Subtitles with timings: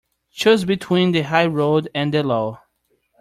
[0.31, 2.57] Choose between the high road and the low.